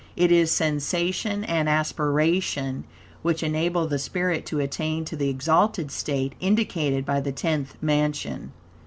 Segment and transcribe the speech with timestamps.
[0.15, 2.85] It is sensation and aspiration,
[3.21, 8.51] which enable the spirit to attain to the exalted state indicated by the Tenth Mansion.